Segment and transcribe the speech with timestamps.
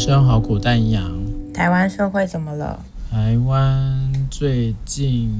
[0.00, 1.12] 生好苦但营养。
[1.52, 2.82] 台湾社会怎么了？
[3.10, 5.30] 台湾最近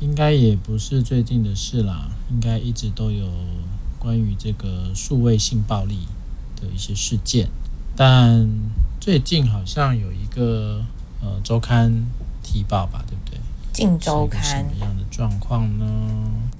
[0.00, 3.28] 应该也不是最近的事啦，应该一直都有
[3.98, 6.08] 关于这个数位性暴力
[6.58, 7.50] 的一些事件。
[7.94, 8.48] 但
[8.98, 10.82] 最近好像有一个
[11.20, 11.92] 呃周刊
[12.42, 13.38] 提报吧，对不对？
[13.74, 15.84] 镜周刊什么样的状况呢？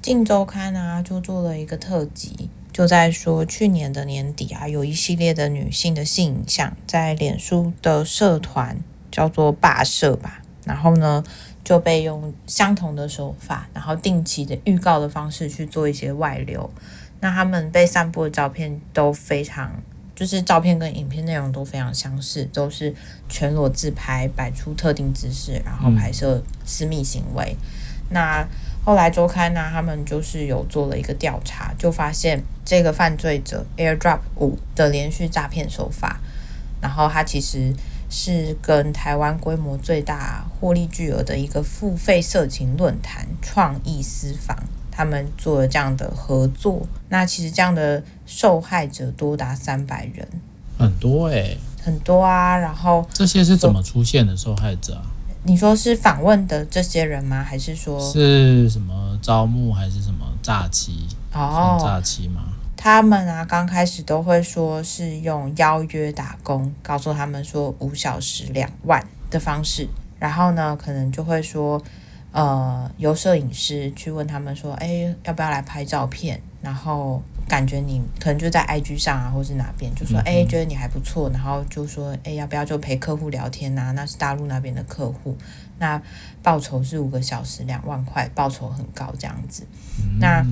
[0.02, 2.50] 镜周刊啊，就做了一个特辑。
[2.78, 8.78] 就在说，去年的年底啊，有一系列的女性的性影像在脸书的社团
[9.10, 11.24] 叫做“霸社”吧，然后呢
[11.64, 16.70] 就被用相同的手法，然后定期的预告的方式去做一些外流。
[17.18, 19.82] 那他们被散布的照片都非常，
[20.14, 22.94] 就是照片跟影片内容都非常相似，都是
[23.28, 27.56] 全裸自拍，摆出特定姿势，然后拍摄私密行为。
[27.60, 27.66] 嗯、
[28.10, 28.46] 那
[28.84, 36.18] 后来周刊呢，他们就是有做了一个调查，就发现这个犯罪者 AirDrop 五的连续诈骗手法，
[36.80, 37.74] 然后他其实
[38.08, 44.56] 是跟台湾规模最大、获利巨额的一个付费色情论坛创意私房，
[44.90, 46.86] 他们做了这样的合作。
[47.10, 50.26] 那其实这样的受害者多达三百人，
[50.78, 52.56] 很多诶、欸，很多啊。
[52.56, 55.04] 然后这些是怎么出现的受害者啊？
[55.44, 57.42] 你说是访问的这些人吗？
[57.42, 61.06] 还是说是什么招募，还是什么诈欺？
[61.32, 62.42] 哦，诈欺吗？
[62.76, 71.82] 他们啊，刚开始都会说是用邀约打工，告诉他们说五小时两万的方式，然后呢，可能就会说，
[72.32, 76.40] 呃，由摄影师去问他们说，哎，要不要来拍照片？
[76.60, 77.22] 然后。
[77.48, 83.92] 感觉你可能就在 IG 上啊，或是哪边，就说哎、觉得你还不错，然后就说哎，要不要就陪客户聊天呐、啊？
[83.92, 85.36] 那是大陆那边的客户，
[85.78, 86.00] 那
[86.42, 89.66] 报酬是五个小时两万块，报酬很高这样子。
[89.98, 90.44] 嗯、那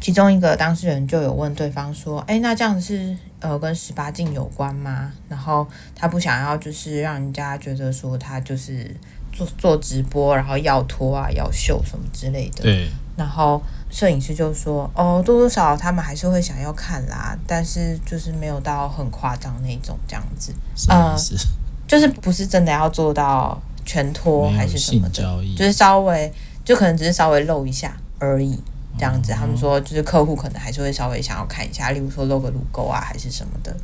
[0.00, 5.12] 其中一个当事人就有问对方说，哎，那这样子是呃跟十八禁有关吗？
[5.28, 8.94] 然后他不想要就是让人家觉得说他就是
[9.32, 12.62] 做做直播，然后要脱啊要秀什么之类的。
[12.64, 13.62] 对，然后。
[13.92, 20.50] 摄影师就说：“哦，多多少少他们还是会想要看啦，但是就是没有到很夸张那种这样子。
[20.88, 21.14] 呃，
[21.86, 25.22] 就是不是真的要做到全脱还是什么的，
[25.54, 26.32] 就是稍微
[26.64, 28.58] 就可能只是稍微露一下而已
[28.98, 29.30] 这样子。
[29.32, 33.76] 他们说就是客户可能还是会稍微想要看一下，例如说露个乳沟啊还是什么的。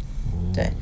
[0.54, 0.72] 对，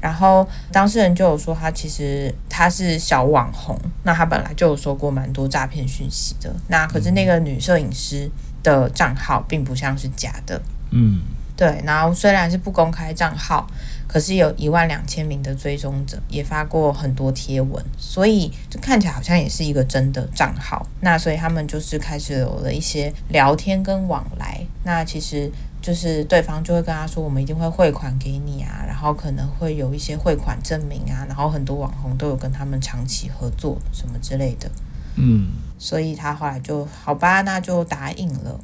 [0.00, 6.50] 然后当事人就有说他其实他是小网红，那他本来就有说过蛮多诈骗讯息的。
[6.68, 8.30] 那可是那个女摄影师。”
[8.62, 10.60] 的账号并不像是假的，
[10.90, 11.20] 嗯，
[11.56, 11.80] 对。
[11.84, 13.66] 然后虽然是不公开账号，
[14.06, 20.86] 可是有一万两千名的追踪者，也发过很多贴文，所以就看起来好像也是一个真的账号。
[21.00, 24.60] 那所以他们就是开始有了一些聊天跟往来。
[24.84, 25.50] 那其实
[25.80, 34.70] 就是对方就会跟他说：“我们一定会汇款给你啊，然后可能会有一些汇款证明啊。”然后很多网红都有跟他们长期合作什么之类的，
[35.16, 35.48] 嗯。
[35.82, 38.60] 所以他后来就好吧，那就答应了。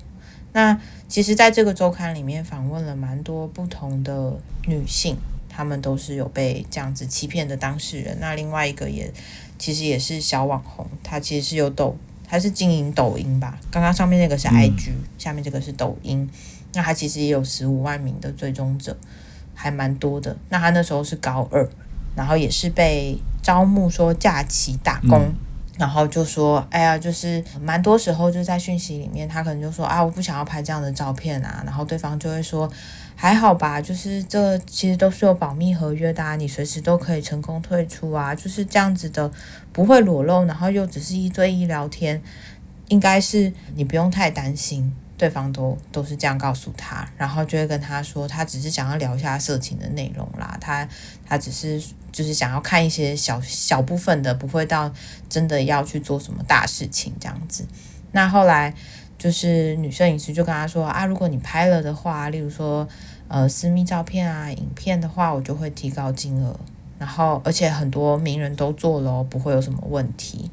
[0.52, 5.16] 那其实，在这个周刊里面访问了蛮多不同的女性，
[5.48, 8.18] 她们都是有被这样子欺骗的当事人。
[8.20, 9.10] 那另外一个也
[9.58, 11.96] 其实也是小网红，她其实是有抖，
[12.28, 13.58] 她是经营抖音吧？
[13.70, 16.28] 刚刚上面那个是 IG，嗯，下面这个是抖音。
[16.74, 18.94] 那她其实也有十五万名的追踪者，
[19.54, 20.36] 还蛮多的。
[20.50, 21.66] 那她那时候是高二，
[22.14, 25.18] 然后也是被招募说假期打工。
[25.18, 25.34] 嗯
[25.78, 31.62] 然后就说，哎呀，就是蛮多时候就在讯息里面，他可能就说啊，我不想要拍这样的照片啊。
[31.64, 32.70] 然后对方就会说，
[33.14, 39.30] 还好吧，就是这其实都是有保密合约的啊，你随时都可以成功退出啊，就是这样子的，
[39.72, 42.22] 不会裸露，然后又只是一对一聊天，
[42.88, 44.94] 应该是你不用太担心。
[45.18, 50.86] 对方都都是这样告诉他，然后就会跟他说，他只是想要聊一下色情的内容啦，他
[51.24, 51.82] 他只是
[52.12, 54.92] 就是想要看一些小小部分的，不会到
[55.28, 57.66] 真的要去做什么大事情这样子。
[58.12, 58.74] 那后来
[59.16, 62.86] 就是女摄影师就跟他说啊，如果你拍了的话，例如说
[63.28, 66.54] 呃私密照片啊、影片的话，我就会提高金额，
[66.98, 70.50] 然后而且很多名人都做了，不会有什么问题，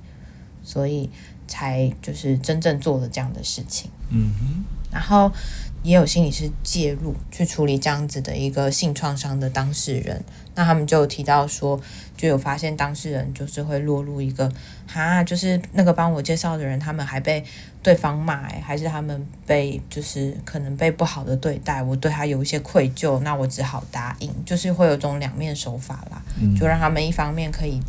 [0.64, 1.10] 所以。
[1.54, 5.32] 才就是真正做了这样的事情，嗯哼，然后
[5.84, 10.24] 也有心理师介入去处理这样子的一个性创伤的当事人，
[10.56, 11.80] 那他们就有提到说，
[12.18, 14.52] 就有发现当事人就是会落入一个，
[14.88, 17.44] 哈，就是那个帮我介绍的人，他们还被
[17.84, 26.20] 对方骂，还是他们被就是可能被不好的对待，我对他有一些愧疚，那我只好答应，就是会有种两面手法啦，
[26.58, 27.80] 就让他们一方面可以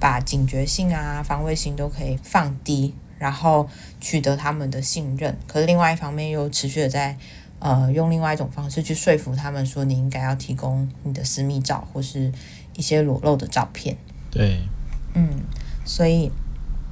[0.00, 2.94] 把警觉性啊、防卫性都可以放低。
[3.22, 3.68] 然后
[4.00, 7.16] 取得他们的信任，可是另外一方面又持续的在，
[7.60, 12.32] 呃，用另外一种方式去说服他们说，你应该要提供你的私密照或是
[12.74, 13.96] 一些裸露的照片。
[14.28, 14.60] 对，
[15.14, 15.28] 嗯，
[15.84, 16.32] 所以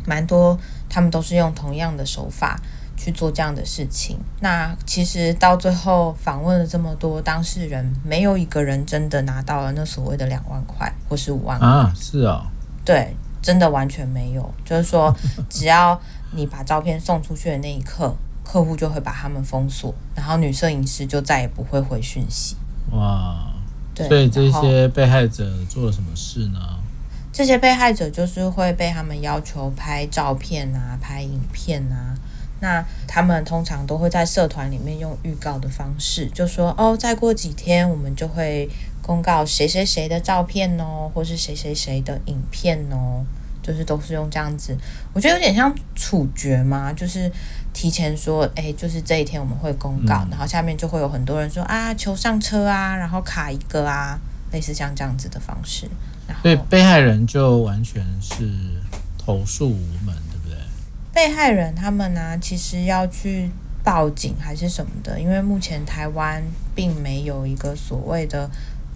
[0.06, 0.56] 蛮多
[0.88, 2.60] 他们都是用同样的手法
[2.96, 4.16] 去做这样的事情。
[4.38, 11.92] 那其实到最后访问了这么多当事人，没有一个人真的拿到了那所谓的两万块或是五万块啊？
[11.96, 12.46] 是啊、哦，
[12.84, 14.54] 对，真的完全没有。
[14.64, 15.12] 就是说，
[15.50, 16.00] 只要
[16.32, 22.56] 你把照片送出去的那一刻，客户就会把他们封锁，然后女摄影师就再也不会回讯息。
[22.92, 23.52] 哇，
[23.94, 26.58] 对，所以这些被害者做了什么事呢？
[27.32, 32.16] 这些被害者就是会被他们要求拍照片啊，拍影片啊。
[32.62, 38.68] 那他们通常都会在社团里面用预告的方式，就说哦，再过几天我们就会
[39.00, 43.24] 公告谁谁谁的照片哦，或是谁谁谁的影片哦，
[43.62, 44.76] 就是都是用这样子。
[45.12, 47.30] 我觉得有点像处决嘛，就是
[47.72, 54.18] 提前说，哎，就是这一天我们会公告，然后下面就会有很多人说啊，求上车啊，然后卡一个啊，
[54.52, 55.88] 类似像这样子的方式。
[56.42, 58.48] 所以被害人就完全是
[59.18, 60.56] 投诉无门，对不对？
[61.12, 63.50] 被害人他们呢、啊，其实要去
[63.82, 66.40] 报警还是什么的，因为目前台湾
[66.72, 68.48] 并没有一个所谓的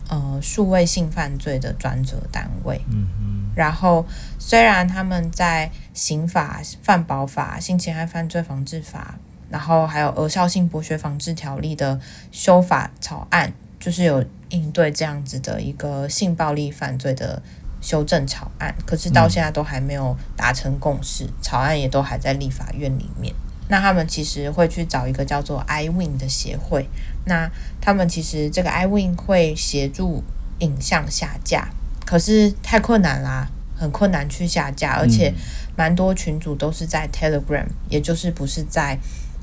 [0.09, 2.81] 呃数位性犯罪的专责单位。
[2.89, 3.51] 嗯嗯。
[3.55, 4.05] 然后
[4.39, 9.15] 虽然他们在刑法、犯保法、性侵害犯罪防治法，
[9.51, 14.25] 然后还有儿少性剥削防治条例的修法草案，就是有。
[14.51, 17.43] 应对这样子的一个性暴力犯罪的
[17.81, 23.35] 修正草案，可是到现在都还没有达成共识，草案也都还在立法院里面。
[23.69, 26.89] 那他们其实会去找一个叫做 iWin 的协会，
[27.25, 27.51] 那
[27.81, 30.23] 他们其实这个 iWin 会协助
[30.59, 31.69] 影像下架，
[32.05, 35.33] 可是太困难啦，很困难去下架，而且
[35.77, 38.99] 蛮多群组都是在 Telegram，也就是不是在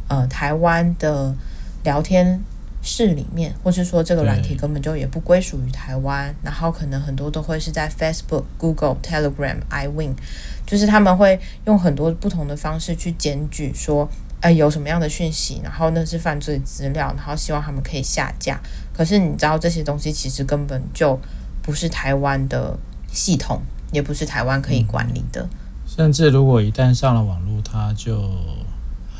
[0.07, 1.35] 呃台湾的
[1.83, 2.41] 聊天。
[2.83, 10.15] 室里面，或是说这个软体根本就也不归属于台湾，然后可能很多都会是在 Facebook、Google、Telegram、iWin，
[10.65, 14.09] 就是他们会用很多不同的方式去检举说，
[14.41, 18.59] 呃，有什么样的讯息，然后那是犯罪资料，然后希望他们可以下架。
[18.93, 21.19] 可是你知道这些东西其实根本就
[21.61, 22.77] 不是台湾的
[23.11, 23.61] 系统，
[23.91, 25.47] 也不是台湾可以管理的。
[25.85, 28.29] 甚至如果一旦上了网络，它就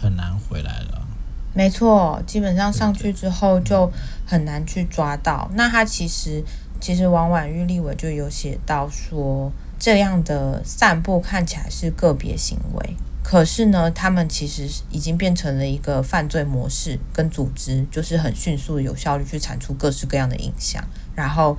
[0.01, 1.07] 很难回来了。
[1.53, 3.91] 没错，基本上上去之后就
[4.25, 5.51] 很难去抓到。
[5.53, 6.41] 那他其实，
[6.79, 20.83] 其实王婉玉立委就有写到说，这样的散布看起来是个别行为，可是呢，他们其实已经变成了一个犯罪模式跟组织，就是很迅速有效率去产出各式各样的影像。
[21.15, 21.55] 然后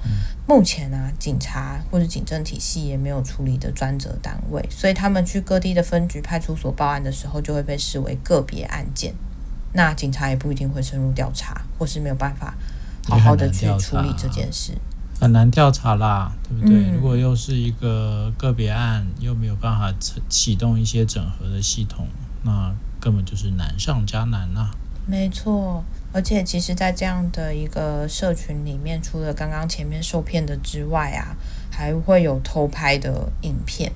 [0.47, 9.15] 目前呢、啊，警察或者警政体系也没有处理的专责单位，所以他们去各地的分局派出所报案的时候，就会被视为个别案件。
[9.75, 12.55] 那警察也不一定会深入调查，或是没有办法
[13.09, 14.73] 好好的去处理这件事，
[15.23, 16.77] 很难调查啦，对不对？
[16.77, 19.95] 嗯、如果又是一个个别案，又没有办法
[20.29, 22.09] 启动一些整合的系统，
[22.43, 24.73] 那根本就是难上加难啊。
[25.07, 31.37] 没错，而且其实，在这样的一个社群里面，除了刚刚前面受骗的之外啊，
[31.71, 33.93] 还会有偷拍的影片。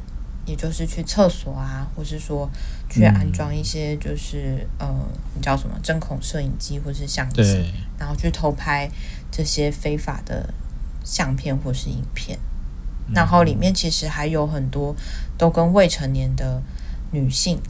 [0.46, 2.48] 也就是去厕所啊，或是说
[2.88, 4.94] 去安装一些就是、嗯、呃，
[5.34, 7.42] 你叫什么针孔摄影机或是相机，
[7.98, 8.88] 然后去偷拍
[9.28, 10.48] 这些非法的
[11.06, 12.36] 相片或是影片。
[13.06, 14.92] 嗯、然后里面其实还有很多
[15.38, 16.60] 都跟未成年的
[17.12, 17.62] 女性，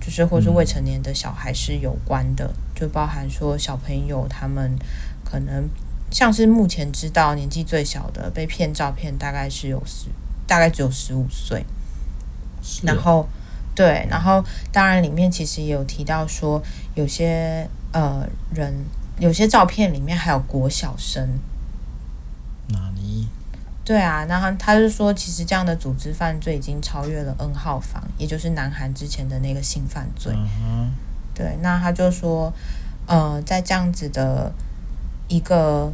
[0.00, 4.78] 就是或是未成年的小孩是有关的，嗯、就包含说小朋友他们
[5.24, 5.68] 可能
[6.12, 10.06] 像是目前知道年纪最小的被骗照片，大概是有十，
[10.46, 11.66] 大概只有十五岁。
[12.82, 13.28] 然后，
[13.74, 16.62] 对，然后当然里面其实也有提到说，
[16.94, 18.72] 有些呃人，
[19.18, 21.28] 有些照片里面还有国小生。
[23.84, 30.34] 对啊，然后他就说，其实这样的组织犯罪已经超越了 N 号房，也就是南韩之前的那个性犯罪。
[31.34, 32.52] 对，那他就说，
[33.06, 34.52] 呃，在这样子的
[35.28, 35.92] 一个。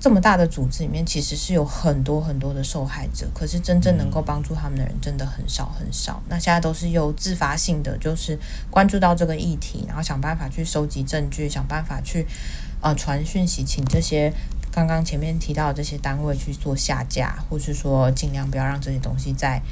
[0.00, 6.20] 这么大的组织里面，其实是有很多很多的受害者，可是真正能够帮助他们的人真的很少很少。
[6.28, 8.36] 那现在都是有自发性的，就是
[8.68, 12.26] 关注到这个议题，然后想办法去收集证据，想办法去
[12.80, 14.32] 呃传讯息，请这些
[14.72, 19.62] 刚刚前面提到的这些单位去做下架，或是说尽量不要让这些东西再。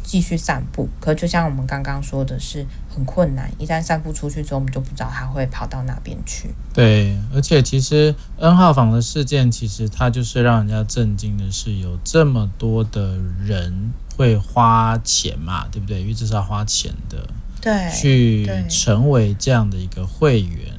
[0.00, 3.50] 继续散布，可就像我们刚刚说的是很困难。
[3.58, 6.48] 一旦散布出去之后，我们就不知道它会跑到哪边去。
[6.72, 16.00] 对，而且其实 N 号房的事件，其实它就是让人家震惊的是，有这么多的人会花钱嘛，对不对？
[16.00, 17.28] 因为这是要花钱的，
[17.60, 20.72] 对，去成为这样的一个会员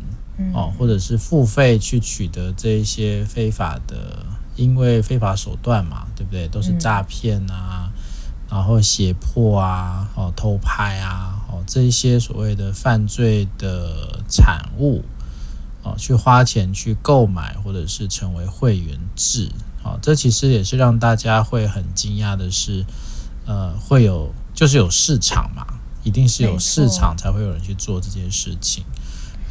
[0.54, 6.48] 哦，或者是付费去取得这一些非法的因为非法手段嘛，对不对？
[6.48, 7.94] 都是诈骗啊，嗯、
[8.50, 15.04] 然后胁迫啊，哦，偷拍啊，哦，这一些所谓的犯罪的产物，
[15.84, 19.50] 哦，去花钱去购买或者是成为会员制，
[19.84, 22.86] 哦，这其实也是让大家会很惊讶的是，
[23.46, 25.66] 呃，会有就是有市场嘛，
[26.04, 28.84] 一定是有市场才会有人去做这件事情。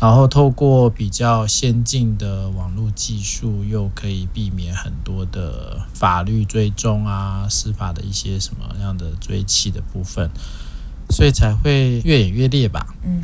[0.00, 10.30] 然后透过比较先进的网络技术，又可以避免很多的法律追踪啊、司法的一些什么样的追气的部分，
[11.10, 12.94] 所以才会越演越烈吧。
[13.04, 13.20] 嗯，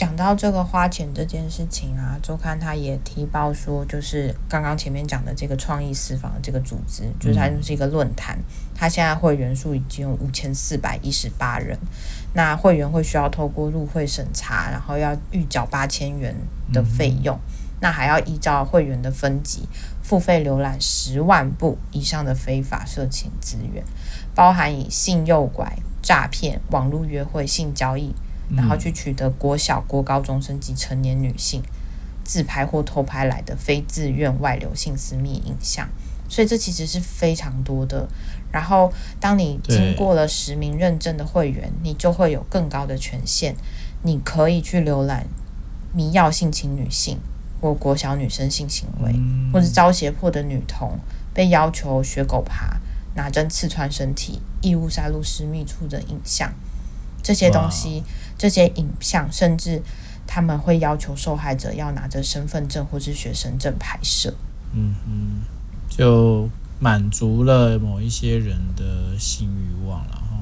[0.00, 8.38] 讲到这个花钱这件事情啊，周刊他也提报说，就是刚刚前面讲的这个创意私房的这个组织，就是它就是一个论坛，
[8.74, 11.78] 它现在会员数已经有五千四百一十八人。
[12.32, 16.34] 那会员会需要透过入会审查，然后要预缴八千元
[16.72, 17.38] 的费用，
[17.82, 19.68] 那还要依照会员的分级
[20.02, 23.84] 付费浏览十万部以上的非法色情资源，
[24.34, 28.14] 包含以性诱拐、诈骗、网络约会、性交易，
[28.56, 31.62] 然后去取得国小、国高中生及成年女性
[32.24, 35.88] 自拍或偷拍来的非自愿外流性私密影像，
[36.28, 38.08] 所以这其实是非常多的。
[38.52, 43.54] 然后，当你经过了实名认证的会员，你就会有更高的权限，
[44.02, 45.26] 你可以去浏览
[45.92, 47.18] 迷药性侵女性
[47.60, 50.98] 或国小女生性行为，嗯、或者遭胁迫的女童
[51.32, 52.76] 被要求学狗爬、
[53.14, 56.52] 拿针刺穿身体、异物塞入私密处的影像。
[57.22, 58.02] 这些东西，
[58.40, 59.80] 这些影像，甚至
[60.26, 64.32] 他们会要求受害者要拿着身份证或是学生证拍摄。
[64.72, 65.40] 嗯嗯，
[65.88, 66.48] 就。
[66.82, 70.38] 满足了某一些人的性欲望了哈。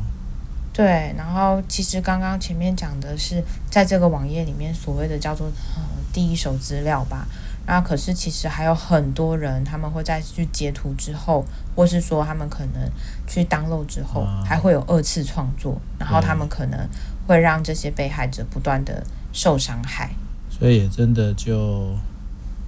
[0.72, 7.26] 对，然后其实刚刚前面讲的是在这个网页里面所谓的叫做呃第一手资料吧，
[7.66, 12.88] 那可是其实还有很多人他们会在去截图之后，或是说他们可能
[13.26, 16.88] 去 download 之后，还会有二次创作，然后他们可能
[17.28, 20.10] 会让这些被害者不断的受伤害。
[20.50, 21.94] 所以也真的就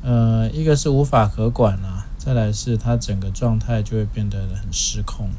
[0.01, 2.07] 呃一个是无法可管了。
[2.19, 5.31] 再来是他整个状态就会变得很失控。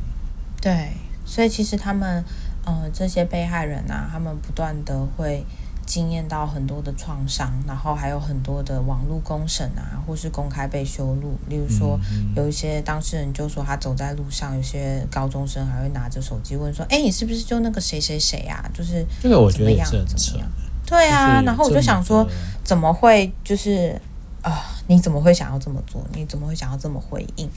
[0.59, 2.25] 对，所以其实他们，
[2.65, 5.45] 呃，这些被害人啊，他们不断的会
[5.91, 11.37] 经验到很多的创伤，然后还有很多的网络公审啊，或是公开被羞辱。
[11.49, 11.99] 例如说，
[12.33, 18.63] 有一些当事人就说他走在路上，有些高中生还会拿着手机问说：“哎，你是不是就那个谁谁谁啊？
[18.73, 19.97] 就是这个我觉得怎
[20.33, 20.49] 么样？
[20.85, 22.25] 对啊，然后我就想说，
[22.63, 23.99] 怎么会就是。
[24.43, 24.57] 啊、呃，
[24.91, 26.05] 你怎么会想要这么做？
[26.13, 27.49] 你怎么会想要这么回应？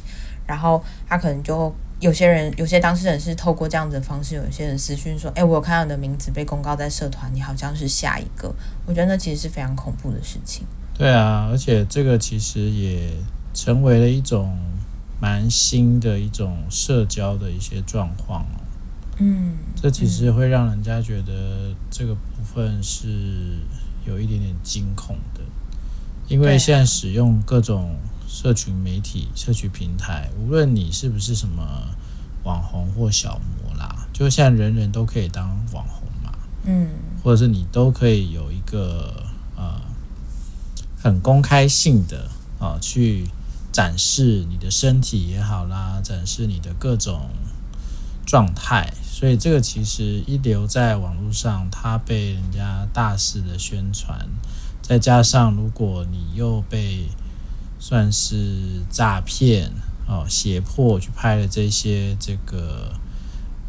[0.46, 8.54] 然后他可能就有些人，有些当事人是透过这样子的方式，有些人私讯说：“哎，我有看到你的名字被公告在社团，你好像是下一个。”
[8.86, 10.64] 我觉得那其实是非常恐怖的事情。
[10.96, 13.10] 对啊，而且这个其实也
[13.52, 14.56] 成为了一种
[15.20, 18.62] 蛮新的一种社交的一些状况哦。
[19.18, 23.08] 嗯，这其实会让人家觉得这个部分是
[24.06, 25.33] 有一点点惊恐的。
[26.26, 31.62] 因为现在使用各种社群媒体、社群平台，无论你是不是什么
[32.42, 36.32] 网红或小模啦，就现在人人都可以当网红嘛，
[36.64, 36.88] 嗯，
[37.22, 39.80] 或者是你都可以有一个呃
[40.98, 42.22] 很公开性的
[42.58, 43.26] 啊、呃、去
[43.70, 47.30] 展示你的身体也好啦，展示你的各种
[48.26, 54.26] 状态，所以这个其实一留在网络上，它被人家大肆的宣传。
[54.86, 57.08] 再加上，如果你又被
[57.78, 59.72] 算是诈骗
[60.06, 62.92] 哦、胁迫去拍了这些这个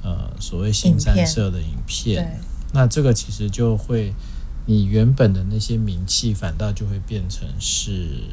[0.03, 2.41] 呃所谓性三色的影片，
[2.73, 4.13] 那这个其实就会，
[4.65, 8.23] 你原本的那些名气反倒就会变成是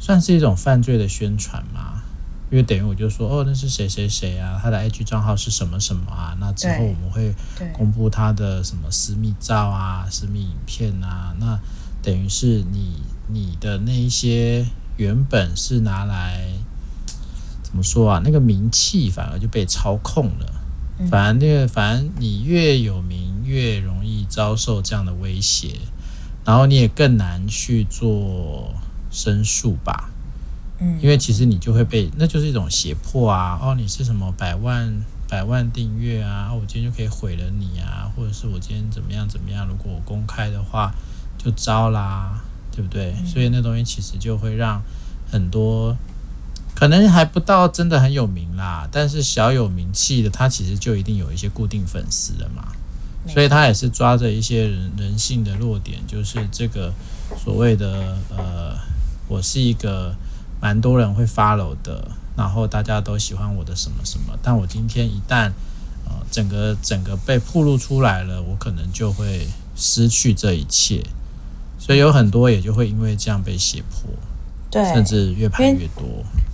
[0.00, 2.02] 算是一种犯罪的宣传嘛。
[2.50, 4.58] 因为等于我就说哦，那是谁谁谁啊？
[4.62, 6.36] 他的 IG 账号是什么什么啊？
[6.38, 7.34] 那之后我们会
[7.72, 11.34] 公布他的什么私密照啊、私密影片啊？
[11.38, 11.58] 那
[12.02, 14.66] 等于是你你的那一些
[14.96, 16.52] 原本是拿来
[17.62, 18.20] 怎么说啊？
[18.24, 20.46] 那个名气反而就被操控了。
[21.10, 25.78] 反而那个，反而你越有名，越容易遭受这样的威胁，
[26.44, 28.74] 然后你也更难去做
[29.10, 30.10] 申诉吧。
[30.78, 33.58] 嗯，因为其实你就会被，那就是一种胁迫啊！
[33.60, 36.50] 哦，你是什么百万百万订阅啊？
[36.52, 38.12] 哦，我今天就可以毁了你啊！
[38.14, 39.66] 或者是我今天怎么样怎么样？
[39.66, 40.94] 如果我公开的话，
[41.44, 43.14] 就糟啦，对不对？
[43.26, 44.82] 所以那东西其实就会让
[45.30, 45.96] 很多
[46.74, 52.68] 可能还不到真的很有名啦，但是小有名气的，他其实就一定有一些固定粉丝的嘛。
[53.28, 56.92] 所以他也是抓着一些人人性的弱点，就是这个
[57.42, 58.76] 所谓的呃，
[59.28, 60.14] 我是一个。
[60.62, 62.06] 蛮多人会 follow 的，
[62.36, 65.50] 然后大家都喜欢我的什么什么，但我今天一旦
[66.04, 71.04] 呃整个整个被暴露出来了，我可能就会失去这一切，
[71.84, 74.08] 所以有很多也就会因为这样被胁迫，
[74.70, 76.04] 对，甚至越拍越多。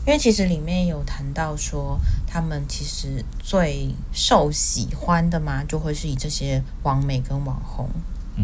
[0.07, 7.91] 因为其实里面有谈到说，他们其实最受喜欢的嘛，就会是以这些网美跟网红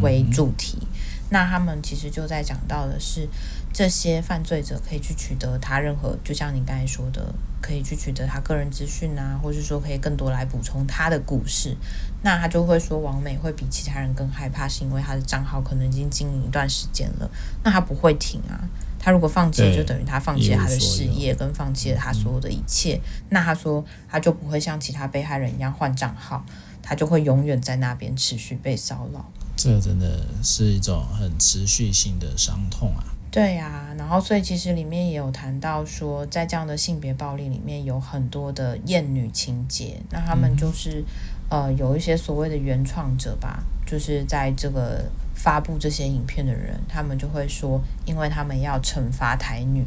[0.02, 0.76] 为主题。
[0.82, 0.88] 嗯、
[1.30, 3.26] 那他们其实就在讲到的是，
[3.74, 11.76] 这些犯罪者可以去取得他任何，就像你刚才说的，可以去取得他个人资讯啊，或是说可以更多来补充他的故事。
[12.22, 17.28] 那他就会说，王美会比其他人更害怕，是因为他的账号可能已经经营一段时间了，
[17.64, 18.62] 那他不会停啊。
[19.00, 23.00] 他如果放弃了，就等于他放弃了他的事业，跟放弃了他所有的一切。
[23.30, 26.46] 那他说，他就不会像其他被害人一样换账号，
[26.80, 29.28] 他就会永远在那边持续被骚扰。
[29.56, 33.04] 这真的是一种很持续性的伤痛啊！
[33.34, 40.00] 对呀，然后所以其实里面也有谈到说，在这样的性别暴力里面有很多的厌女情节。
[40.10, 41.02] 那他们就是
[41.48, 45.04] 呃有一些所谓的原创者吧，就是在这个。
[45.36, 49.84] 发布这些影片的人，他们就会说，因为他们要惩罚台女，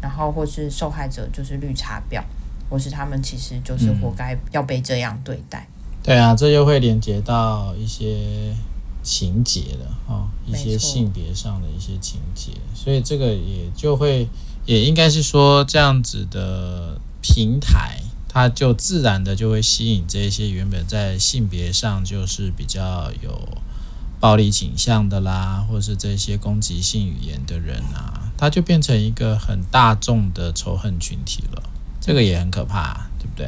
[0.00, 2.22] 然后或是受害者就是绿茶婊，
[2.70, 5.66] 或是他们其实就是活该要被这样对待。
[5.68, 8.54] 嗯、对啊，这又会连接到一些
[9.06, 14.28] 情节的啊，一些性别上的一些情节，所以这个也就会，
[14.64, 23.56] 也应该是说这样子的平台，它就自然的就会吸引这些原本在性别上就是比较有。
[24.18, 31.62] 暴力倾向的啦，或是这些攻击性语言的人啊，它就变成一个很大众的仇恨群体了。
[32.00, 33.46] 这个也很可怕，对不对？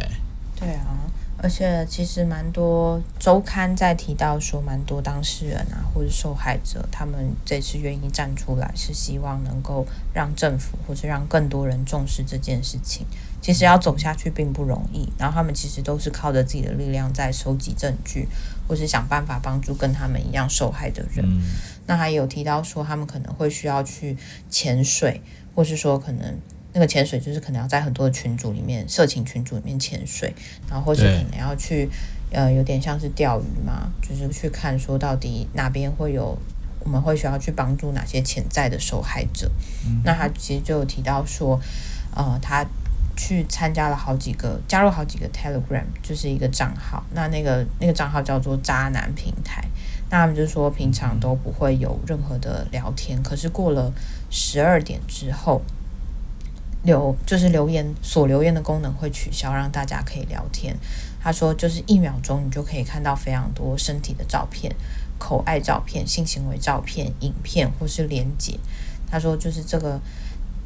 [0.61, 1.08] 对啊，
[1.41, 13.07] 而且其实蛮多周刊在提到说，蛮多当事人啊，或者受害者，他们这次愿意站出来，是希望能够让政府或者让更多人重视这件事情。
[13.41, 18.27] 其实要走下去并不容易，然后他们其实都是靠着自己的力量在收集证据，
[18.67, 21.25] 或是想办法帮助跟他们一样受害的人。
[21.25, 21.41] 嗯、
[21.87, 24.17] 那还有提到说，他们可能会需要去
[24.51, 25.23] 潜水，
[25.55, 26.37] 或是说可能
[26.79, 30.33] 那个潜水就是可能要在很多的群组里面、色情群组里面潜水，
[30.71, 31.89] 然后或是可能要去
[32.31, 36.39] 呃，有点像是钓鱼嘛，就是去看说到底哪边会有，
[36.79, 39.51] 我们会需要去帮助哪些潜在的受害者。
[39.85, 41.61] 嗯、那他其实就有提到说，
[42.15, 42.65] 呃，他。
[43.21, 47.03] 去参加了好几个，加入好几个 Telegram，就是一个账号。
[47.13, 49.61] 那那个那个账号叫做“渣男平台”。
[50.09, 53.93] 那他们就说平常都不会有任何的聊天，可是过了
[54.31, 55.61] 十二点之后，
[56.83, 60.77] 留就是留言所留言的功能会取消，让大家可以聊天。
[61.21, 64.75] 他说就是一秒钟你就可以看到非常多身体的照片、
[65.19, 68.59] 口爱照片、性行为照片、影片或是连接。
[69.11, 70.01] 他说就是这个。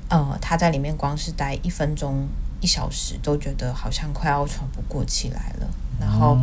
[0.09, 2.29] 呃，他在里面光是待一分钟、
[2.61, 5.67] 一小时，都觉得好像快要喘不过气来了。
[5.99, 6.37] 然后，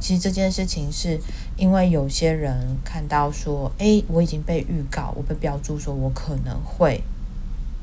[0.00, 1.20] 其实这件事情是
[1.58, 7.02] 因为有些人看到说，诶，我已经被预告，我被标注说我可能会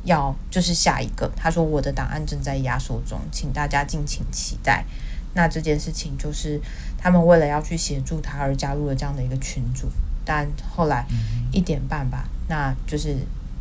[0.07, 1.31] 要就是下一个。
[1.35, 4.83] 他说我的档案正在压缩中，请大家敬请期待。
[5.35, 6.59] 那这件事情就是
[6.97, 9.87] 他们为了要去协助他而加入了这样的一个群组，
[10.25, 11.05] 但后来
[11.51, 13.15] 一点半吧，那就是。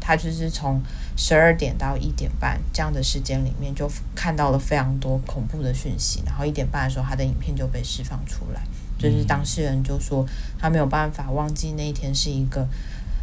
[0.09, 0.81] 他就是从
[1.17, 6.23] 十二点到一点半这样的时间里面，就看到了非常多恐怖的讯息。
[6.25, 8.63] 然后一点半的时候，他的影片就被释放出来。
[8.97, 10.25] 就是当事人就说，
[10.61, 12.65] 他没有办法忘记那一天是一个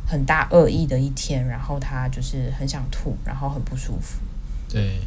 [0.06, 4.20] 很大恶意的一天，然后他就是很想吐，然后很不舒服。
[4.70, 5.00] 对，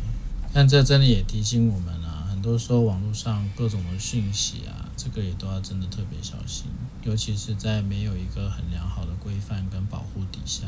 [0.52, 6.66] 但这真的也提醒我们啊，很多时候网络上各种的讯息啊，这个也都要真的特别小心，
[7.02, 10.66] 尤其是在没有一个很良好的规范跟保护底下。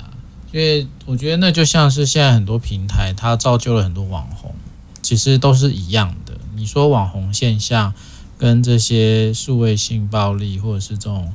[0.50, 4.54] 因为我觉得那就像是现在很多平台，它造就了很多网红，
[5.02, 6.38] 其实都是一样的。
[6.54, 7.92] 你说网红现象
[8.38, 11.32] 跟这些数位性暴力，或者是这种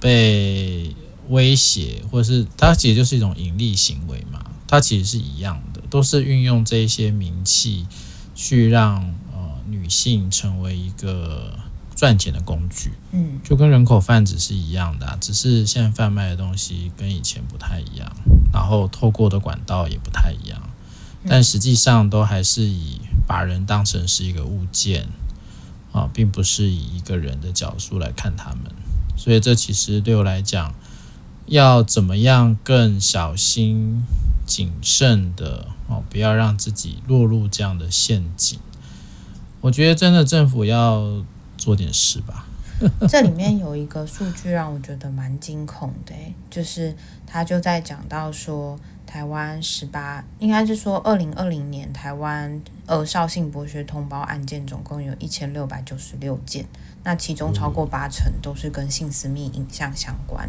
[0.00, 0.94] 被
[1.28, 7.86] 威胁，或者是它其实就是一种盈利行为嘛，它其实是一样的，都是运用这一些名气
[8.34, 11.58] 去让呃女性成为一个。
[11.96, 18.14] 赚钱的工具，嗯，就跟人口贩子是一样的啊，只是现在贩卖的东西跟以前不太一样，
[18.52, 20.60] 然后透过的管道也不太一样，
[21.26, 25.08] 但实际上都还是以把人当成是一个物件
[25.90, 28.70] 啊，并不是以一个人的角度来看他们，
[29.16, 30.74] 所以这其实对我来讲，
[31.46, 34.04] 要怎么样更小心
[34.44, 38.58] 谨慎的哦，不要让自己落入这样的陷阱。
[39.60, 41.24] 我觉得真的政府要。
[41.56, 42.46] 做点事吧。
[43.08, 46.14] 这里面有一个数据让我觉得蛮惊恐的，
[46.50, 46.94] 就是
[47.26, 56.66] 他就在讲到说，台湾十八，应该是说二零二零年台湾呃少性剥削通报案件总共有一千六百九十六件，
[57.02, 60.48] 那其中超过八成都是跟性私密影像相关。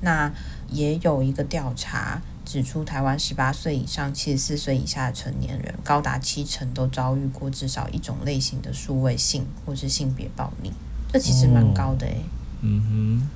[0.00, 0.32] 那
[0.70, 10.72] 也有一个调查指出，台湾十八岁以上、七十四岁以下的成年人，高达七成都遭遇过至少一种类型的数位性或是性别暴力，
[11.12, 12.24] 这其实蛮高的诶、欸。
[12.62, 13.28] 嗯哼，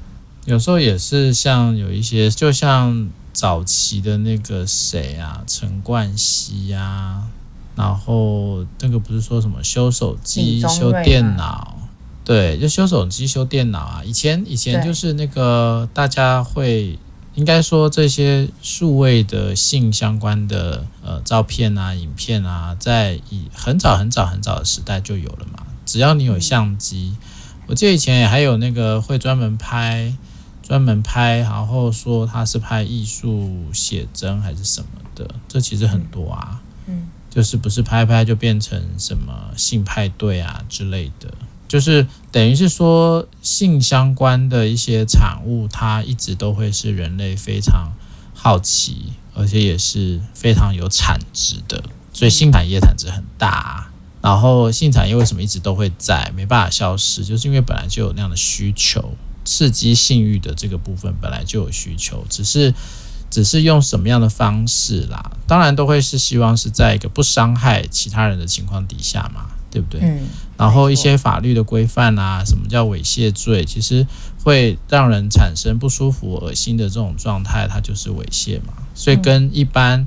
[0.44, 7.24] 有时候也是像有一些，就像早期的那个谁啊，陈冠希啊，
[7.76, 11.73] 然后那个不是说什么修手机、修电脑。
[12.24, 14.02] 对，就修手机、修电脑啊。
[14.04, 16.98] 以前以前就是那个大家会
[17.34, 25.66] 应该说这些数位的性相关的呃照片啊、影片啊，在以很早很早很早的时代就有了嘛。
[25.84, 27.14] 只要你有相机，
[27.66, 30.16] 我记得以前也还有那个会专门拍
[30.62, 36.62] 专门拍，然后说他是拍艺术写真还是什么的，这其实很多啊。
[36.86, 41.28] 嗯，就是不是拍拍就变成什么性派对啊之类的。
[41.74, 47.90] 就是等于是说，性相关的一些产物，它一直都会是人类非常
[48.32, 51.82] 好奇，而且也是非常有产值的。
[52.12, 53.90] 所以性产业产值很大。
[54.22, 62.72] 然后性产业为什么一直都会在，没办法消失，就是因为本来就有那样的需求，刺激性欲的这个部分本来就有需求，只是
[63.28, 65.32] 只是用什么样的方式啦。
[65.48, 69.46] 当然都会是希望是在一个不伤害其他人的情况底下嘛。
[69.74, 70.00] 对不对？
[70.00, 70.20] 嗯，
[70.56, 74.06] 然后一些法律的规范啊，什么叫猥亵罪，其实
[74.44, 78.72] 会让人产生不舒服、恶心的这种状态，它就是猥亵嘛。
[78.94, 80.06] 所以跟一般，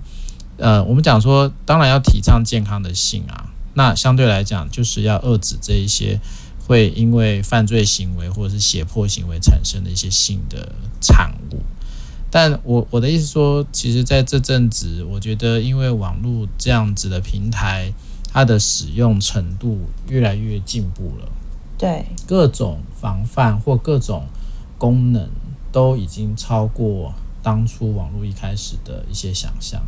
[0.55, 6.17] 呃，我们讲说，当然要提倡健康的性啊，那相对来讲，就是要遏制这一些
[6.65, 11.61] 会因为犯罪行为或者是胁迫行为产生的一些性的产物。
[12.31, 17.91] 但我我的意思说，其实在这阵子，我觉得因为网络这样子的平台。
[18.37, 21.27] 它的使用程度越来越进步了，
[21.75, 24.27] 对，各种防范或各种
[24.77, 25.27] 功能
[25.71, 29.81] 都已经超过当初网络一开始的一些想象，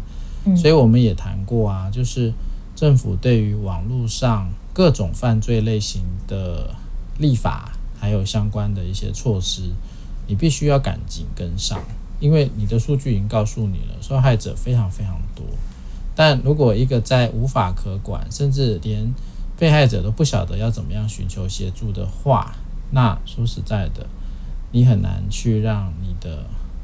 [0.46, 2.34] 嗯，所以我们也谈过啊，就是
[2.76, 6.74] 政府对于网络上各种犯罪类型的
[7.20, 9.62] 立法，还有相关的一些措施，
[10.26, 11.80] 你必须要赶紧跟上，
[12.20, 15.46] 因为你的数据已经告诉你了，受害者非常非常多。
[16.20, 19.10] 但如果一个在无法可管，甚至连
[19.58, 22.54] 被害者都不晓得要怎么样寻求协助的话，
[22.92, 24.06] 那说实在的，
[24.74, 26.44] 你很难去让你的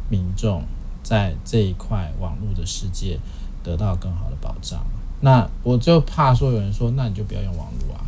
[0.09, 0.63] 民众
[1.03, 3.19] 在这一块网络的世界
[3.61, 4.79] 得到更好的保障。
[5.19, 8.07] 那我就怕说有人说，那你就不要用网络啊？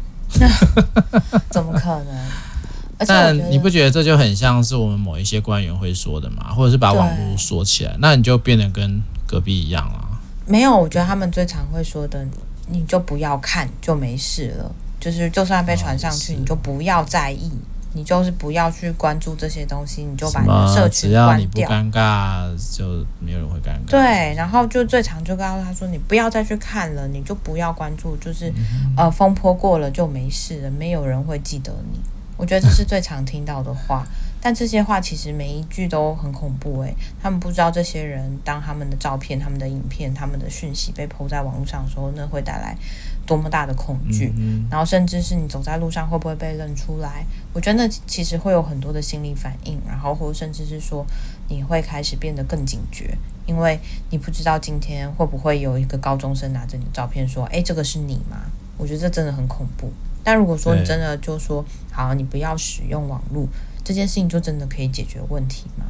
[1.51, 3.05] 怎么可能？
[3.05, 6.53] 但你不觉得这就很像是我们某一些官员会说的吗？
[6.55, 10.06] 或者是把网络锁起来，那你就变得跟隔壁一样了。
[10.47, 12.25] 没有，我觉得他们最常会说的，
[12.67, 14.71] 你就不要看，就没事了。
[14.99, 17.51] 就是就算被传上去，你就不要在意，
[17.93, 21.37] 你就是不要去关注这些东西，你就把你的社群关掉。
[21.37, 23.91] 只要你不尴尬，就没有人会尴尬。
[23.91, 28.51] 对，然后就最常就告诉他说，你不要再去看了，你就不要关注，就是
[28.95, 31.99] 呃风波过了就没事了，没有人会记得你。
[32.35, 34.03] 我觉得这是最常听到的话。
[34.41, 42.77] 但这些话其实每一句都很恐怖诶，他们不知道这些人当他们的照片、他们的影片、他们的讯息被 po 在网络上的时候，那会带来
[43.25, 44.33] 多么大的恐惧。
[44.69, 47.25] 然后甚至是你走在路上会不会被认出来？
[47.53, 51.05] 我觉得那其实会有很多的心理反应，然后或甚至是说
[51.49, 53.79] 你会开始变得更警觉，因为
[54.11, 58.37] 你不知道今天会不会有一个高中生拿着你的照片说：“诶，这个是你吗？”
[58.77, 59.91] 我觉得这真的很恐怖。
[60.23, 63.47] 但如果说你真的就说好，你不要使用网络。
[63.87, 65.85] 这件事情就真的可以解决问题吗？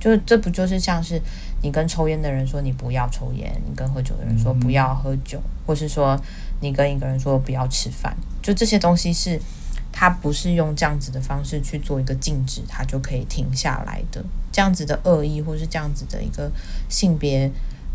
[0.00, 1.22] 就这不就是像是
[1.62, 6.20] 你跟抽烟的人说你不要抽烟，你跟喝酒的人说不要喝酒，或是说
[6.60, 9.40] 你跟一个人说不要吃饭，就这些东西是
[9.92, 14.24] 他不是用这样子的方式去做一个禁止，他就可以停下来的。
[14.50, 16.50] 这样子的恶意，或是这样子的一个
[16.88, 17.46] 性别，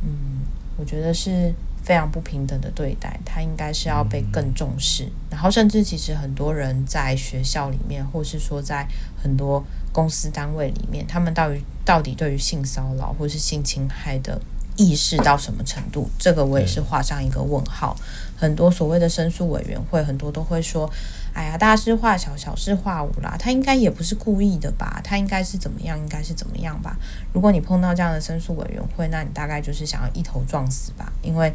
[0.01, 0.45] 嗯，
[0.77, 1.53] 我觉得是。
[1.83, 5.11] 非常不平等的对待，他应该是要被更重视。
[5.31, 8.87] 然后，甚至其实很多人在学校里面，或是说在
[9.21, 14.39] 很多公司单位里面，他们到底到底对于性骚扰或是性侵害的
[14.75, 16.09] 意识到什么程度？
[16.17, 17.95] 这个我也是画上一个问号。
[18.37, 20.89] 很多所谓的申诉委员会，很多都会说。
[21.33, 23.37] 哎呀，大事化小，小事化无啦。
[23.39, 24.99] 他应该也不是故意的吧？
[25.01, 25.97] 他应该是怎么样？
[25.97, 26.97] 应该是怎么样吧？
[27.31, 31.09] 如果你碰到这样的申诉委员会，那你大概就是想要一头撞死吧？
[31.21, 31.53] 因为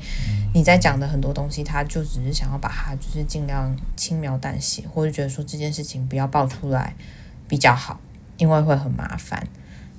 [0.55, 6.95] 你在讲的很多东西，他就只是想要把它就是尽量轻描淡写，或者觉得说这件事情不要爆出来
[7.49, 8.01] 比较好，
[8.37, 9.47] 因为会很麻烦。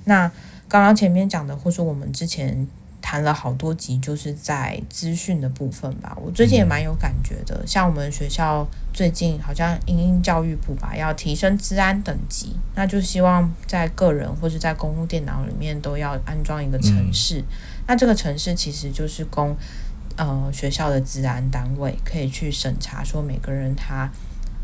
[0.04, 0.30] 那
[0.68, 2.66] 刚刚前面讲的，或是我们之前。
[3.00, 6.14] 谈了好多集，就是在资讯的部分吧。
[6.20, 17.42] 我最近也蛮有感觉的，像我们学校最近好像因应教育部吧，要提升治安等级，那就希望在个人或是在公务电脑里面都要安装一个城市。
[17.86, 19.56] 那这个城市其实就是供
[20.16, 24.10] 呃学校的治安单位可以去审查，说每个人他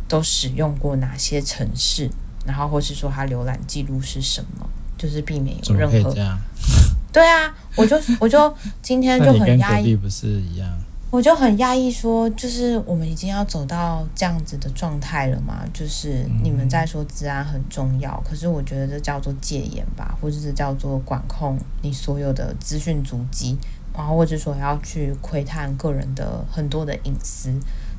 [0.07, 2.11] 都使用过哪些程式，
[2.46, 4.68] 然后或是说他浏览记录是什么。
[4.96, 6.14] 就是避免有任何，
[7.12, 10.68] 对啊，我就我就今天就很压抑，不是一样？
[11.11, 15.62] 我就很压抑，说就是我们已经要走到这样子的状态了嘛？
[15.74, 23.59] 就是你们在说治安很重要，可是我觉得这叫做戒严吧，或者是叫做管控你所有的资讯足迹，
[23.92, 27.52] 然后或者说要去窥探个人的很多的隐私。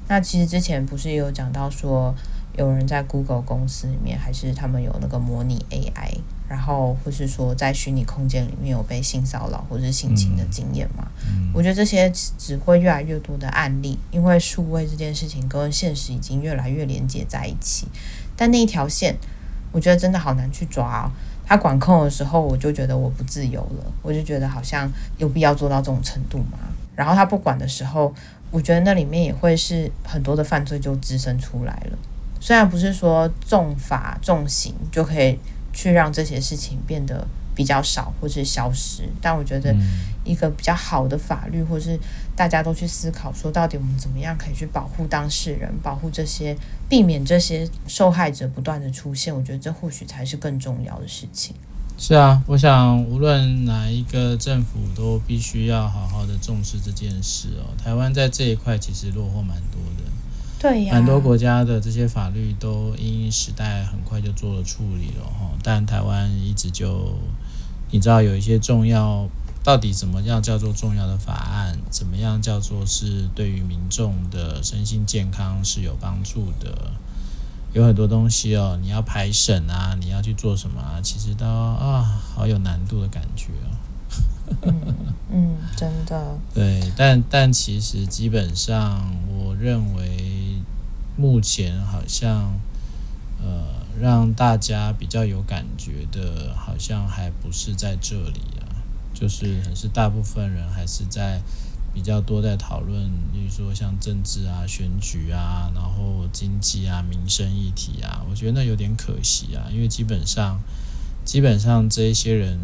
[0.08, 2.16] 那其实之前不是也有讲到说，
[2.58, 6.18] 有人在 Google 公司里面，还是他们有那个模拟 AI。
[6.48, 11.08] 然后，或是说在虚拟空间里面有被性骚扰或者是性侵的经验嘛？
[11.28, 17.88] 嗯，我觉得这些只会越来越多的案例，因为数位这件事情跟现实已经越来越连接在一起。
[18.38, 19.18] 但那一条线，
[19.72, 21.10] 我觉得真的好难去抓哦。
[21.48, 24.88] 他管控的时候，我就觉得我不自由了，我就觉得好像
[25.18, 26.60] 有必要做到这种程度嘛。
[26.96, 28.14] 然后他不管的时候，
[28.52, 31.98] 我觉得那里面也会是很多的犯罪就滋生出来了。
[32.46, 35.40] 虽然不是说重罚重刑就可以。
[35.78, 39.76] 去让这些事情变得比较少或是消失，但我觉得
[40.24, 42.00] 一个比较好的法律，或是
[42.34, 46.56] 大家都去思考说，到底我们怎么样可以去保护当事人，保护这些，
[46.88, 51.54] 避免这些受害者不断的出现，我觉得这或许才是更重要的事情。
[51.98, 57.76] 是啊，我想无论哪一个政府都必须要好好的重视这件事哦。
[57.78, 60.15] 台湾在这一块其实落后蛮多的。
[60.66, 67.20] 对呀，很多国家的这些法律都因时代很快就做了处理了哈，但台湾一直就，
[67.92, 69.30] 你知道有一些重要，
[69.64, 76.76] 到底怎么样叫做重要的法案，怎么样叫做是对于民众的身心健康是有帮助的，
[77.74, 82.02] 有很多东西哦，你要排审啊，你要去做什么啊，其实都啊
[82.34, 83.70] 好有难度的感觉哦。
[84.64, 84.96] 嗯，
[85.32, 86.40] 嗯，真的。
[86.56, 90.35] 对，但但其实基本上，我认为
[91.18, 92.60] 目前好像，
[93.40, 101.42] 呃，让大家比较有感觉的，好像还不是在这里啊，就是是大部分人还是在
[101.94, 110.60] 比较多在讨论，比如说像政治啊、选举啊，然后经济啊、民生议题啊，我觉得那有点可惜啊，因为基本上，
[111.24, 112.60] 基本上这一些人。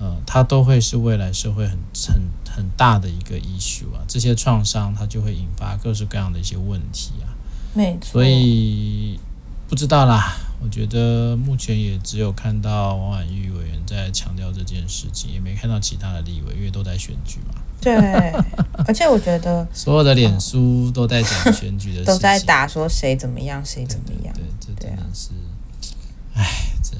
[0.00, 7.34] 呃，它都会是未来社会很很很大的一个 issue 啊，这些创伤它就会引发各式各样的一些问题啊。
[7.74, 8.12] 没错。
[8.12, 9.18] 所以
[9.68, 17.54] 不知道啦，我觉得目前也只有看到王婉玉委员在强调这件事情，也没看到其他的立委，因为都在选举嘛。
[17.80, 17.94] 对，
[18.86, 24.34] 而且我觉得所有的脸书都在讲选举的事情，都在打说谁怎么样，谁怎么样。
[24.34, 24.42] 对，
[24.74, 25.30] 对，对，这真的是，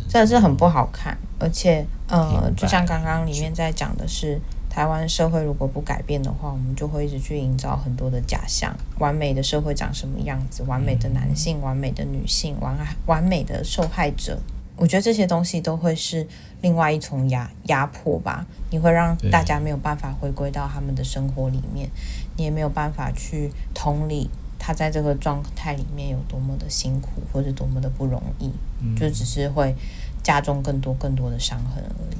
[0.08, 1.18] 真的是很不好看。
[1.40, 4.40] 而且，呃，就像刚刚里面在讲的是，
[4.78, 14.38] 台湾社会如果不改变的话，我们就会一直去营造很多的假象，完美的社会长什么样子，完美的男性，完美的女性，完完美的受害者。
[14.76, 16.24] 我觉得这些东西都会是
[16.62, 21.90] 另外一重压压迫吧，你会让大家没有办法回归到他们的生活里面，
[22.36, 28.52] 你也没有办法去同理他在这个状态里面有多么的辛苦，或者多么的不容易，
[28.96, 29.74] 就只是会。
[30.20, 32.18] 加重更多更多的伤痕而已。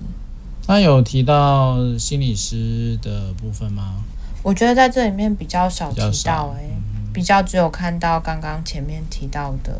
[0.68, 4.04] 他有提到心理师的部分吗？
[4.42, 9.72] 我觉得在这里面比较少提到，诶，嗯、比较只有看到刚刚前面提到的，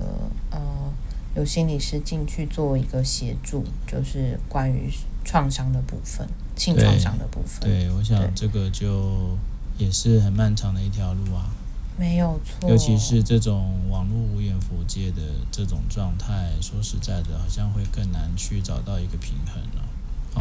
[0.51, 0.59] 呃，
[1.37, 4.91] 有心理师进去做一个协助，就是关于
[5.27, 7.69] 创伤的部分，性创伤的部分。
[7.69, 9.37] 对，我想这个就
[9.77, 11.51] 也是很漫长的一条路啊。
[11.99, 15.21] 没有错，尤其是这种网络无远弗届的
[15.53, 19.88] 这种状态，说实在的，好像会更难去找到一个平衡了，啊，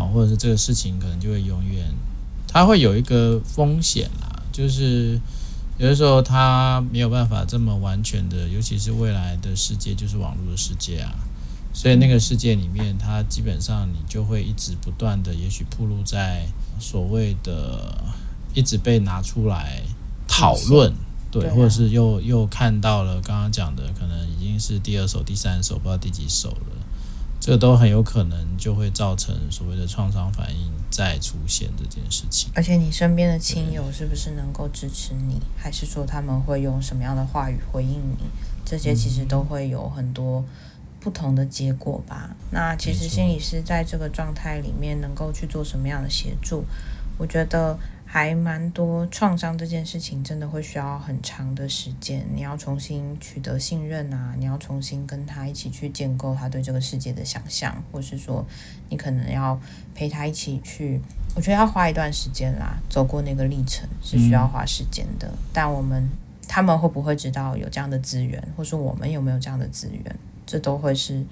[0.05, 1.85] 或者是这个事情可能就会永远，
[2.47, 5.19] 它会有一个风险啦，就是
[5.77, 11.15] 有的时候它没有办法这么完全的，尤其是未来的世界就是网络的世界啊，
[11.73, 16.47] 所以那个世界里面，它基本上你就会一直不断的，也许暴露在
[16.79, 18.13] 所谓的
[18.53, 19.81] 一直被拿出来
[20.27, 20.93] 讨论。
[21.29, 26.76] 对，或者是又又看到了刚刚讲的，可能已经是第二首、第三首，不知道第几首了。
[27.39, 32.51] 这个都很有可能就会造成所谓的创伤反应再出现这件事情。
[32.55, 38.25] 而且你身边的亲友是不是能够支持你，还是说他们会用什么样的话语回应你？
[38.65, 40.43] 这些其实都会有很多
[40.99, 42.35] 不同的结果吧。
[42.51, 46.65] 那其实心理师在这个状态里面能够去做什么样的协助？
[47.17, 52.25] 我觉得还蛮多创伤这件事情，真的会需要很长的时间。
[52.33, 58.45] 你要重新取得信任啊，你要重新跟他一起去建构他对这个世界的想象，或是说
[58.89, 59.59] 你可能要
[59.93, 61.01] 陪他一起去。
[61.35, 65.29] 我觉得要花一段时间啦，走过那个历程是需要花时间的。
[65.53, 66.09] 但我们
[66.47, 70.15] 他们会不会知道有这样的资源，或是我们有没有这样的资源，
[70.45, 71.23] 这都会是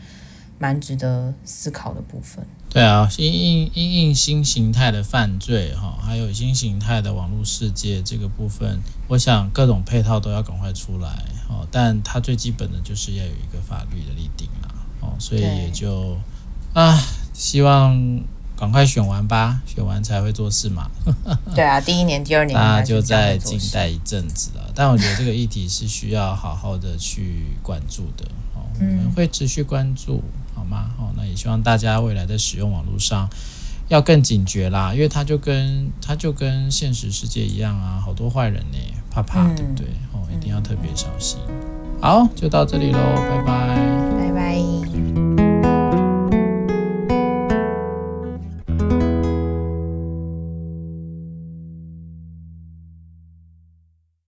[0.58, 2.46] 蛮值得思考的部分。
[2.70, 11.10] 对啊，因应因应新形态的犯罪哈，还有新形态的网络世界这个部分，我想各种配套都要赶快出来
[11.50, 11.68] 哦。
[11.72, 16.18] 但它最基本的就是要有一个法律的立定啦哦，所以也就
[16.74, 16.98] 啊，
[17.34, 18.22] 希望。
[18.58, 20.90] 赶快选完吧，选完才会做事嘛。
[21.54, 24.72] 对啊，第一年、第二年，大家就再静待一阵子了。
[24.74, 28.26] 但我觉得这个议题是需要好好的去关注的。
[28.54, 30.24] 哦，我们会持续关注，
[30.98, 33.30] 好那也希望大家未来在使用网络上
[33.88, 38.78] 要更警觉啦，因为它就跟它就跟现实世界一样啊，好多坏人呢，
[39.12, 39.86] 怕怕，对不对？
[40.14, 41.40] 哦，一定要特别小心。
[42.02, 43.00] 好，就到这里喽，
[43.30, 44.05] 拜拜。